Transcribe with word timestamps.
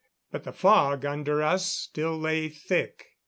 But 0.31 0.45
the 0.45 0.51
fog 0.51 1.05
under 1.05 1.43
us 1.43 1.67
still 1.67 2.17
lay 2.17 2.49
thick. 2.49 3.05